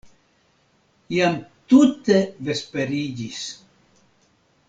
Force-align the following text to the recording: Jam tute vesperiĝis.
Jam 1.15 1.35
tute 1.73 2.17
vesperiĝis. 2.47 3.45